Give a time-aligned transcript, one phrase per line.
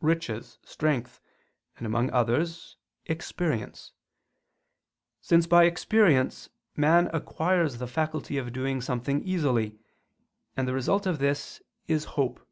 [0.00, 1.20] riches, strength,
[1.76, 3.92] and, among others, experience:
[5.20, 9.78] since by experience man acquires the faculty of doing something easily,
[10.56, 12.48] and the result of this is hope.